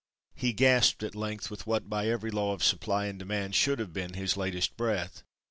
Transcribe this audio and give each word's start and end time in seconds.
He 0.33 0.51
gasped 0.51 1.03
at 1.03 1.13
length 1.13 1.51
with 1.51 1.67
what 1.67 1.87
by 1.87 2.07
every 2.07 2.31
law 2.31 2.53
of 2.53 2.63
supply 2.63 3.05
and 3.05 3.19
demand 3.19 3.53
should 3.53 3.77
have 3.77 3.93
been 3.93 4.15
his 4.15 4.35
latest 4.35 4.75
breath. 4.75 5.21